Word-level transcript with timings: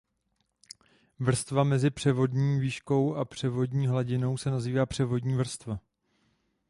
Vrstva 1.19 1.63
mezi 1.63 1.89
převodní 1.89 2.59
výškou 2.59 3.15
a 3.15 3.25
převodní 3.25 3.87
hladinou 3.87 4.37
se 4.37 4.51
nazývá 4.51 4.85
převodní 4.85 5.35
vrstva. 5.35 5.79